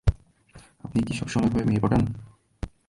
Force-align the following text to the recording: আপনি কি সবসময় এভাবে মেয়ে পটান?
আপনি 0.83 0.99
কি 1.03 1.13
সবসময় 1.13 1.47
এভাবে 1.47 1.65
মেয়ে 1.65 1.81
পটান? 1.83 2.01